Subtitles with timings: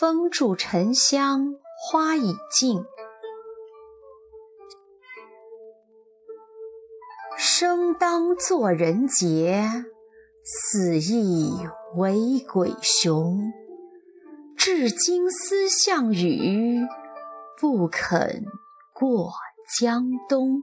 [0.00, 2.82] 风住沉香花已尽，
[7.36, 9.84] 生当作人杰，
[10.42, 11.52] 死亦
[11.96, 13.52] 为鬼雄。
[14.56, 16.80] 至今思项羽，
[17.60, 18.46] 不肯
[18.94, 19.30] 过
[19.78, 20.62] 江东。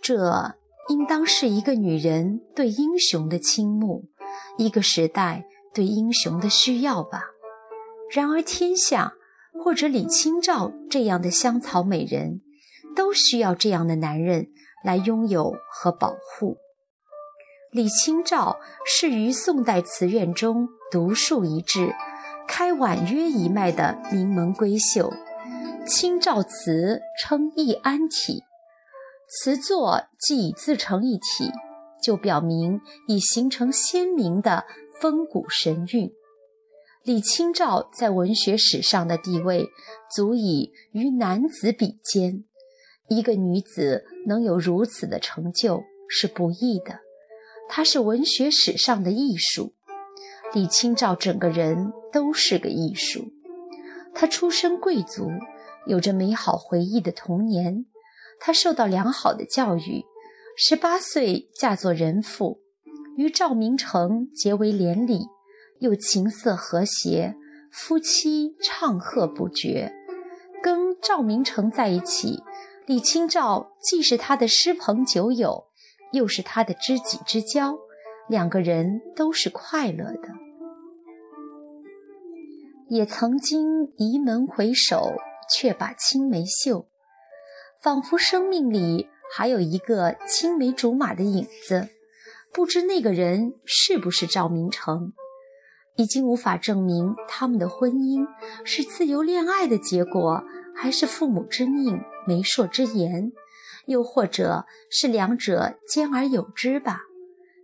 [0.00, 0.54] 这
[0.88, 4.04] 应当是一个女人对英雄的倾慕，
[4.56, 7.24] 一个时代对英雄的需要吧。
[8.12, 9.14] 然而天下，
[9.62, 12.40] 或者李清照这样的香草美人，
[12.96, 14.48] 都需要这样的男人
[14.84, 16.56] 来拥有和保护。
[17.70, 21.94] 李清照是于宋代词苑中独树一帜、
[22.48, 25.12] 开婉约一脉的名门闺秀。
[25.86, 28.42] 清照词称易安体，
[29.28, 31.50] 词作既已自成一体，
[32.02, 34.64] 就表明已形成鲜明的
[35.00, 36.10] 风骨神韵。
[37.02, 39.70] 李清照在文学史上的地位，
[40.14, 42.44] 足以与男子比肩。
[43.08, 47.00] 一个女子能有如此的成就是不易的。
[47.70, 49.72] 她是文学史上的艺术，
[50.52, 53.32] 李清照整个人都是个艺术。
[54.14, 55.30] 她出身贵族，
[55.86, 57.86] 有着美好回忆的童年。
[58.38, 60.04] 她受到良好的教育，
[60.54, 62.60] 十八岁嫁作人妇，
[63.16, 65.26] 与赵明诚结为连理，
[65.80, 67.34] 又琴瑟和谐，
[67.70, 69.92] 夫妻唱和不绝。
[70.62, 72.42] 跟赵明诚在一起，
[72.86, 75.66] 李清照既是他的师朋酒友。
[76.12, 77.78] 又是他的知己之交，
[78.28, 80.28] 两个人都是快乐的。
[82.88, 85.12] 也曾经移门回首，
[85.48, 86.88] 却把青梅嗅，
[87.80, 91.90] 仿佛生命里还有一个青梅竹马的影子。
[92.52, 95.12] 不知那个人是不是赵明诚？
[96.00, 98.26] 已经无法证明他们的婚姻
[98.64, 100.42] 是自由恋爱的结果，
[100.74, 103.32] 还是父母之命、媒妁之言。
[103.84, 107.02] 又或者是两者兼而有之吧。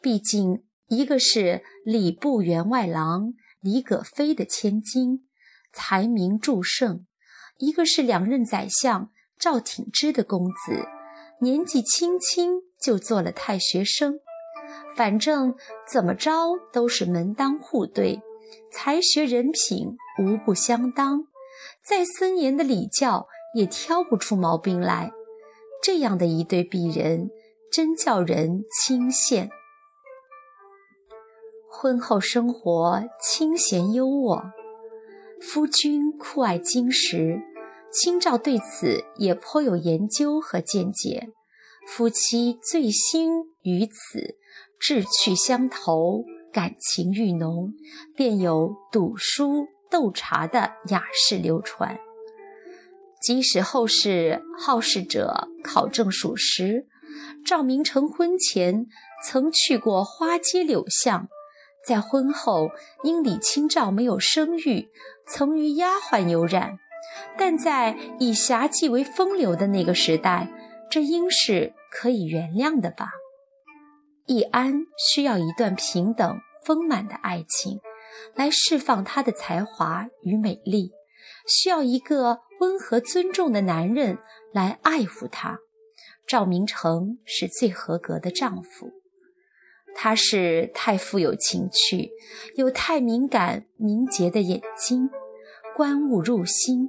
[0.00, 5.26] 毕竟，一个是礼部员外郎李葛飞的千金，
[5.72, 7.04] 才名著盛；
[7.58, 9.10] 一个是两任宰相
[9.40, 10.86] 赵挺之的公子，
[11.40, 14.20] 年纪轻轻就做了太学生。
[14.96, 15.54] 反正
[15.90, 16.32] 怎么着
[16.72, 18.20] 都是门当户对，
[18.70, 21.24] 才学人品无不相当，
[21.84, 25.12] 再森严的礼教也挑不出毛病来。
[25.82, 27.30] 这样的一对璧人，
[27.72, 29.48] 真叫人倾羡。
[31.72, 34.50] 婚后生活清闲优渥，
[35.40, 37.40] 夫君酷爱金石，
[37.90, 41.30] 清照对此也颇有研究和见解。
[41.86, 43.30] 夫妻醉心
[43.62, 44.36] 于此，
[44.80, 47.74] 志趣相投，感情愈浓，
[48.16, 51.98] 便有赌书斗茶的雅事流传。
[53.20, 56.86] 即使后世好事者考证属实，
[57.44, 58.86] 赵明诚婚前
[59.26, 61.28] 曾去过花街柳巷，
[61.86, 62.70] 在婚后
[63.04, 64.88] 因李清照没有生育，
[65.26, 66.78] 曾与丫鬟有染。
[67.36, 70.50] 但在以侠妓为风流的那个时代，
[70.90, 73.10] 这应是可以原谅的吧？
[74.26, 77.80] 易安需要一段平等丰满的爱情，
[78.34, 80.92] 来释放她的才华与美丽。
[81.46, 84.18] 需要一个温和尊重的男人
[84.52, 85.58] 来爱护她。
[86.26, 88.92] 赵明诚是最合格的丈夫。
[89.92, 92.10] 他是太富有情趣，
[92.54, 95.10] 有太敏感凝结的眼睛，
[95.74, 96.88] 观物入心。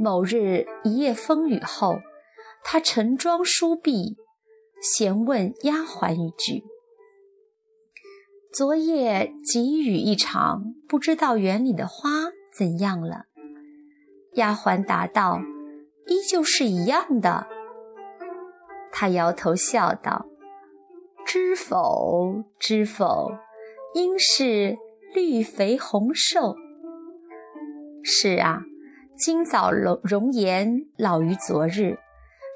[0.00, 2.00] 某日一夜风雨后，
[2.64, 4.16] 他晨妆梳篦，
[4.84, 6.62] 闲问丫鬟一句
[8.52, 12.10] ：“昨夜急雨一场，不知道园里的花
[12.54, 13.24] 怎样了？”
[14.36, 15.40] 丫鬟答道
[16.06, 17.46] ：“依旧是一样的。”
[18.92, 20.26] 他摇头笑道
[21.24, 23.32] ：“知否，知否，
[23.94, 24.76] 应是
[25.14, 26.56] 绿肥红瘦。”
[28.04, 28.60] 是啊，
[29.16, 31.98] 今早容容颜老于昨日，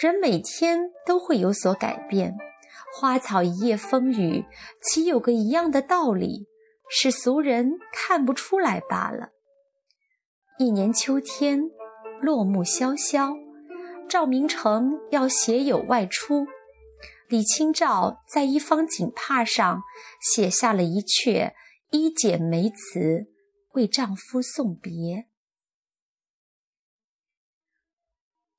[0.00, 2.36] 人每天都会有所改变。
[2.92, 4.44] 花草一夜风雨，
[4.80, 6.46] 岂有个一样的道理？
[6.88, 9.30] 是俗人看不出来罢了。
[10.58, 11.70] 一年秋天，
[12.20, 13.34] 落木萧萧，
[14.08, 16.46] 赵明诚要携友外出，
[17.28, 19.82] 李清照在一方锦帕上
[20.20, 21.52] 写下了一阙
[21.90, 23.26] 一剪梅词，
[23.72, 25.26] 为丈夫送别。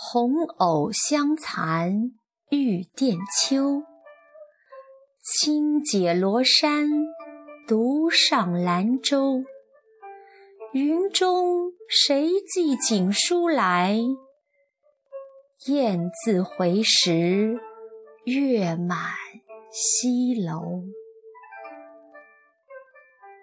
[0.00, 2.12] 红藕香残
[2.50, 3.82] 玉簟秋，
[5.20, 6.88] 轻解罗衫，
[7.66, 9.42] 独上兰舟。
[10.72, 13.98] 云中谁寄锦书来？
[15.66, 17.58] 雁字回时，
[18.24, 19.00] 月满
[19.72, 20.84] 西楼。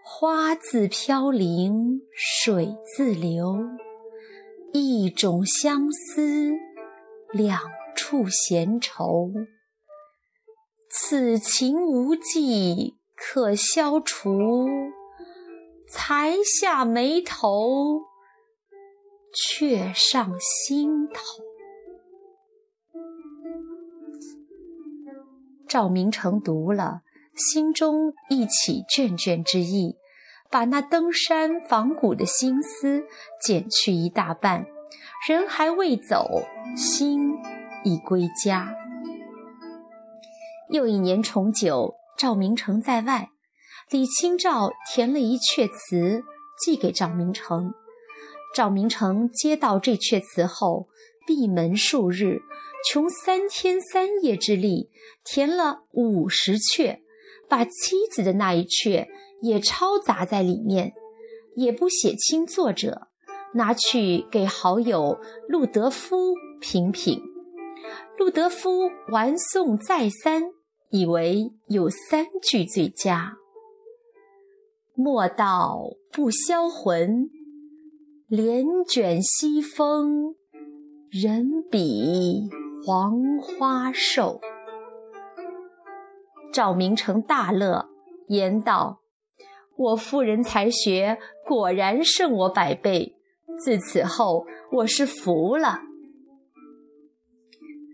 [0.05, 3.57] 花自飘零水自流，
[4.77, 6.51] 一种相思，
[7.31, 7.61] 两
[7.95, 9.31] 处闲愁。
[10.89, 14.67] 此情无计可消除，
[15.89, 18.01] 才下眉头，
[19.33, 21.21] 却上心头。
[25.67, 27.01] 赵明诚读了。
[27.35, 29.97] 心中一起倦倦之意，
[30.55, 33.03] 把那登山访古的心思
[33.43, 34.65] 减去一大半，
[35.27, 36.43] 人还未走，
[36.77, 37.33] 心
[37.83, 38.73] 已归家。
[40.69, 43.31] 又一年重九，赵明诚在外，
[43.89, 46.23] 李清照填了一阙词
[46.63, 47.73] 寄给赵明诚。
[48.55, 50.87] 赵明诚接到这阙词后，
[51.27, 52.39] 闭门数日，
[52.89, 54.89] 穷三天三夜之力，
[55.25, 57.01] 填了五十阙。
[57.47, 59.05] 把妻子的那一阙
[59.45, 60.93] 也抄杂在里面，
[61.55, 63.07] 也不写清作者，
[63.53, 67.21] 拿去给好友陆德夫评评。
[68.17, 70.45] 陆德夫玩诵再三，
[70.89, 73.37] 以为有三句最佳
[74.95, 75.79] ：“莫道
[76.11, 77.29] 不销魂，
[78.27, 80.35] 帘卷西风，
[81.11, 82.49] 人比
[82.83, 84.41] 黄花瘦。”
[86.51, 87.89] 赵明诚大乐，
[88.29, 89.01] 言道
[89.77, 93.15] ：“我夫人才学果然胜我百倍，
[93.63, 95.81] 自此后我是服了。”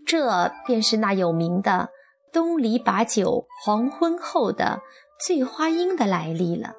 [0.06, 1.90] 这便是那有名的
[2.32, 4.80] “东篱把酒黄昏后”的
[5.26, 6.74] 醉花阴的来历了。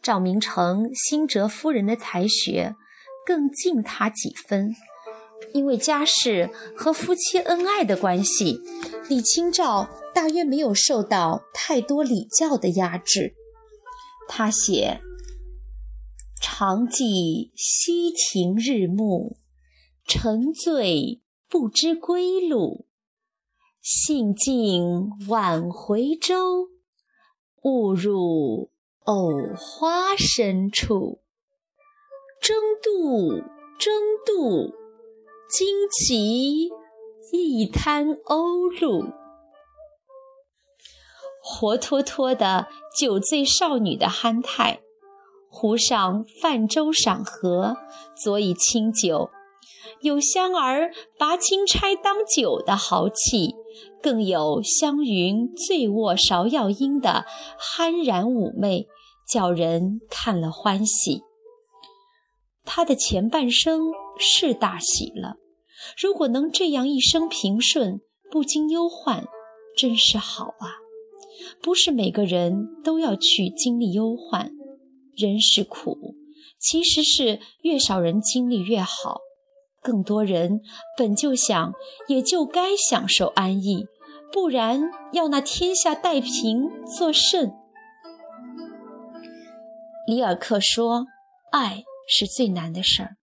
[0.00, 2.74] 赵明诚心折夫人的才学，
[3.26, 4.74] 更敬他几分。
[5.52, 8.60] 因为家世和夫妻恩爱的关系，
[9.08, 13.34] 李清照大约没有受到太多礼教的压制。
[14.28, 15.00] 他写
[16.40, 19.36] ：“常记溪亭日暮，
[20.06, 22.86] 沉醉不知归路。
[23.80, 26.68] 兴尽晚回舟，
[27.62, 28.70] 误入
[29.04, 31.20] 藕花深处。
[32.40, 33.42] 争渡，
[33.78, 33.92] 争
[34.26, 34.74] 渡。”
[35.56, 36.68] 惊起
[37.30, 39.12] 一滩鸥鹭，
[41.46, 42.68] 活脱脱的
[42.98, 44.80] 酒醉少女的憨态。
[45.50, 47.76] 湖上泛舟赏荷，
[48.16, 49.30] 佐以清酒，
[50.00, 53.54] 有香儿拔钦差当酒的豪气，
[54.02, 57.26] 更有湘云醉卧芍药阴的
[57.60, 58.88] 酣然妩媚，
[59.30, 61.22] 叫人看了欢喜。
[62.64, 65.36] 他的前半生是大喜了。
[66.00, 68.00] 如果能这样一生平顺，
[68.30, 69.26] 不经忧患，
[69.76, 70.83] 真是好啊！
[71.62, 74.50] 不是每个人都要去经历忧患，
[75.16, 76.14] 人是苦，
[76.58, 79.20] 其实是越少人经历越好。
[79.82, 80.60] 更多人
[80.96, 81.72] 本就想，
[82.08, 83.86] 也就该享受安逸，
[84.32, 84.80] 不然
[85.12, 87.52] 要那天下太平作甚？
[90.06, 91.06] 里尔克说
[91.52, 93.16] ：“爱是最难的事儿，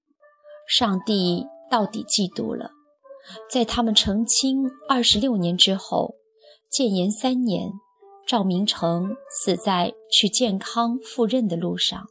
[0.67, 2.71] 上帝。”到底嫉妒了，
[3.49, 6.15] 在他们成亲二十六年之后，
[6.69, 7.71] 建炎三年，
[8.27, 12.07] 赵明诚死在去健康赴任的路上，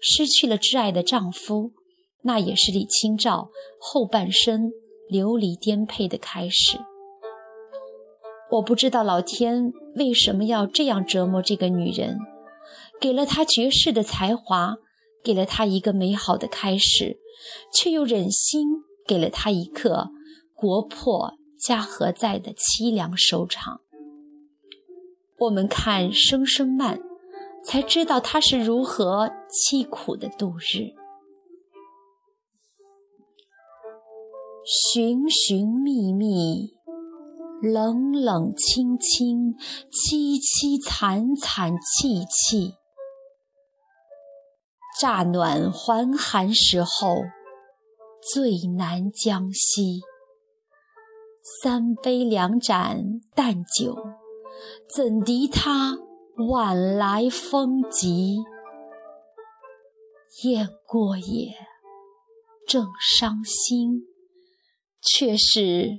[0.00, 1.72] 失去了挚爱的丈夫，
[2.22, 4.70] 那也是李清照后半生
[5.08, 6.78] 流离颠沛的开始。
[8.52, 12.18] 我不知道老天为什么要这样折磨这个女人，
[13.00, 14.76] 给了她绝世的才华，
[15.22, 17.18] 给了她一个美好的开始。
[17.72, 18.68] 却又忍心
[19.06, 20.10] 给了她一个
[20.54, 23.80] 国破家何在的凄凉收场。
[25.40, 27.00] 我们看声声慢，
[27.64, 30.92] 才知道他是如何凄苦的度日。
[34.62, 36.74] 寻寻觅觅，
[37.62, 39.54] 冷冷清清，
[39.90, 42.74] 凄凄惨惨戚戚。
[45.00, 47.16] 乍暖还寒时候，
[48.34, 50.00] 最难将息。
[51.62, 53.96] 三杯两盏淡酒，
[54.88, 55.98] 怎敌他
[56.48, 58.38] 晚来风急？
[60.42, 61.54] 雁过也，
[62.66, 62.88] 正
[63.18, 64.06] 伤心，
[65.02, 65.98] 却是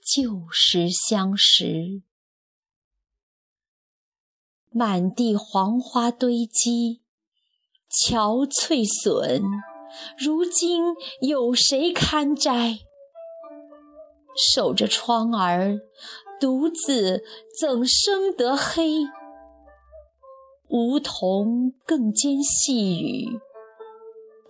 [0.00, 2.02] 旧时相识。
[4.70, 7.00] 满地黄花堆积。
[8.08, 9.42] 憔悴损，
[10.16, 10.82] 如今
[11.20, 12.78] 有谁堪摘？
[14.54, 15.78] 守着窗儿，
[16.42, 17.22] 独自
[17.60, 19.04] 怎生得黑？
[20.70, 23.38] 梧桐更兼细雨，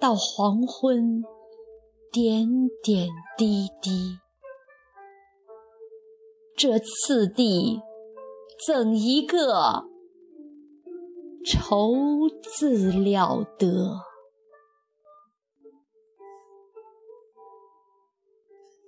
[0.00, 1.22] 到黄昏，
[2.10, 2.48] 点
[2.82, 4.16] 点滴滴。
[6.56, 7.82] 这次第，
[8.66, 9.84] 怎一个
[11.44, 11.92] 愁
[12.56, 14.00] 字了得？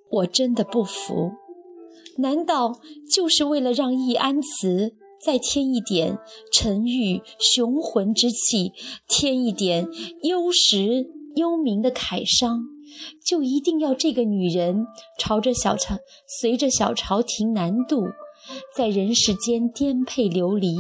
[0.08, 1.32] 我真的不服，
[2.18, 2.80] 难道
[3.10, 6.18] 就是为了让易安词再添一点
[6.52, 8.72] 沉郁雄浑之气，
[9.08, 9.88] 添一点
[10.22, 11.06] 幽实
[11.36, 12.60] 幽冥的慨伤，
[13.26, 14.86] 就一定要这个女人
[15.18, 15.96] 朝着小朝，
[16.40, 18.06] 随着小朝廷南渡，
[18.76, 20.76] 在人世间颠沛流离，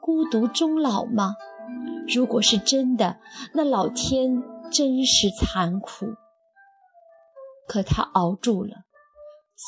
[0.00, 1.34] 孤独终老吗？
[2.06, 3.18] 如果是真的，
[3.52, 4.42] 那老天
[4.72, 6.06] 真是残酷。
[7.66, 8.70] 可她熬住了，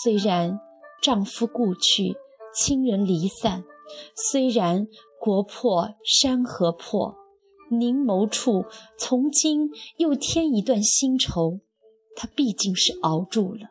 [0.02, 0.58] 虽然
[1.00, 2.14] 丈夫故去，
[2.54, 3.64] 亲人离散，
[4.14, 4.86] 虽然
[5.18, 7.14] 国破山河破，
[7.70, 8.64] 凝眸处
[8.98, 11.60] 从今又添一段新愁，
[12.14, 13.70] 她毕竟是熬住了。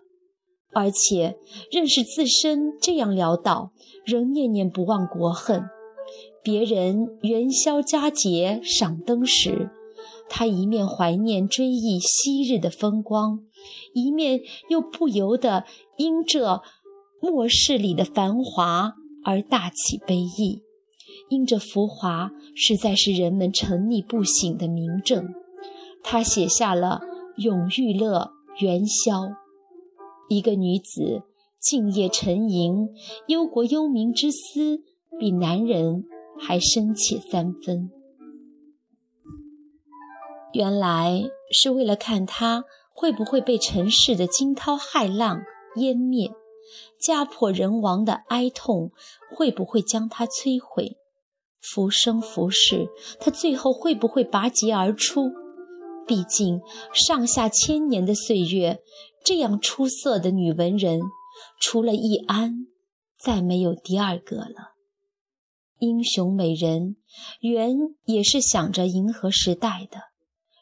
[0.72, 1.38] 而且
[1.72, 3.72] 认识自身这样潦倒，
[4.06, 5.70] 仍念念不忘国恨。
[6.44, 9.72] 别人元宵佳节赏灯时，
[10.30, 13.44] 她一面怀念追忆昔日的风光。
[13.94, 15.66] 一面又不由得
[15.98, 16.62] 因这
[17.22, 20.64] 末世里的繁华而大起悲意，
[21.30, 25.34] 因这浮华实在是人们沉溺不醒的明证。
[26.04, 27.02] 他写下了
[27.42, 29.22] 《永遇乐元宵》，
[30.30, 31.24] 一个女子
[31.60, 32.90] 静夜沉吟，
[33.28, 34.82] 忧国忧民之思，
[35.20, 36.06] 比男人
[36.40, 37.90] 还深切三分。
[40.54, 42.66] 原来是为了看他。
[42.92, 45.40] 会不会被尘世的惊涛骇浪
[45.78, 46.34] 湮灭？
[47.00, 48.92] 家破人亡的哀痛
[49.36, 50.98] 会不会将他摧毁？
[51.62, 52.88] 浮生浮世，
[53.20, 55.32] 他最后会不会拔节而出？
[56.08, 56.62] 毕竟
[56.94, 58.80] 上下千年的岁月，
[59.24, 61.02] 这样出色的女文人，
[61.60, 62.68] 除了易安，
[63.20, 64.76] 再没有第二个了。
[65.80, 66.96] 英雄美人，
[67.42, 70.00] 原也是想着迎合时代的，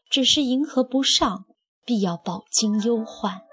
[0.09, 1.45] 只是迎合不上。
[1.85, 3.43] 必要饱经忧患，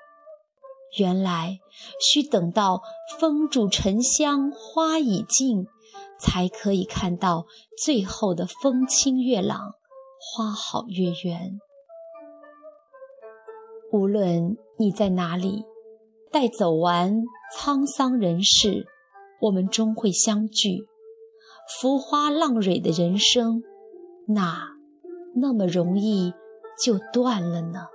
[0.99, 1.59] 原来
[2.01, 2.83] 需等到
[3.19, 5.67] 风住沉香花已尽，
[6.19, 7.47] 才可以看到
[7.85, 9.75] 最后的风清月朗，
[10.21, 11.59] 花好月圆。
[13.93, 15.65] 无论你在哪里，
[16.33, 17.23] 待走完
[17.57, 18.87] 沧桑人世，
[19.41, 20.87] 我们终会相聚。
[21.81, 23.63] 浮花浪蕊的人生，
[24.29, 24.69] 哪
[25.37, 26.35] 那么容易
[26.85, 27.87] 就断了呢？